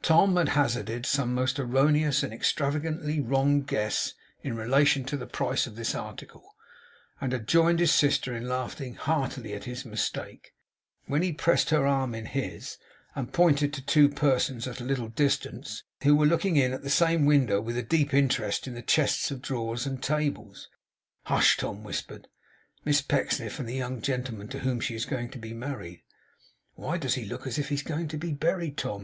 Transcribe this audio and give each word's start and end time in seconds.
Tom 0.00 0.36
had 0.36 0.50
hazarded 0.50 1.04
some 1.04 1.34
most 1.34 1.58
erroneous 1.58 2.22
and 2.22 2.32
extravagantly 2.32 3.18
wrong 3.18 3.62
guess 3.62 4.14
in 4.44 4.54
relation 4.54 5.02
to 5.04 5.16
the 5.16 5.26
price 5.26 5.66
of 5.66 5.74
this 5.74 5.92
article, 5.92 6.54
and 7.20 7.32
had 7.32 7.48
joined 7.48 7.80
his 7.80 7.90
sister 7.92 8.32
in 8.32 8.48
laughing 8.48 8.94
heartily 8.94 9.54
at 9.54 9.64
his 9.64 9.84
mistake, 9.84 10.52
when 11.06 11.20
he 11.20 11.32
pressed 11.32 11.70
her 11.70 11.84
arm 11.84 12.14
in 12.14 12.26
his, 12.26 12.78
and 13.16 13.32
pointed 13.32 13.72
to 13.72 13.82
two 13.84 14.08
persons 14.08 14.68
at 14.68 14.80
a 14.80 14.84
little 14.84 15.08
distance, 15.08 15.82
who 16.04 16.14
were 16.14 16.26
looking 16.26 16.54
in 16.54 16.72
at 16.72 16.82
the 16.84 16.88
same 16.88 17.26
window 17.26 17.60
with 17.60 17.76
a 17.76 17.82
deep 17.82 18.14
interest 18.14 18.68
in 18.68 18.74
the 18.74 18.82
chests 18.82 19.32
of 19.32 19.42
drawers 19.42 19.84
and 19.84 20.00
tables. 20.00 20.68
'Hush!' 21.24 21.56
Tom 21.56 21.82
whispered. 21.82 22.28
'Miss 22.84 23.02
Pecksniff, 23.02 23.58
and 23.58 23.68
the 23.68 23.74
young 23.74 24.00
gentleman 24.00 24.46
to 24.46 24.60
whom 24.60 24.78
she 24.78 24.94
is 24.94 25.04
going 25.06 25.28
to 25.30 25.38
be 25.38 25.52
married.' 25.52 26.04
'Why 26.76 26.98
does 26.98 27.14
he 27.14 27.24
look 27.24 27.48
as 27.48 27.58
if 27.58 27.70
he 27.70 27.74
was 27.74 27.82
going 27.82 28.06
to 28.06 28.16
be 28.16 28.32
buried, 28.32 28.76
Tom? 28.78 28.94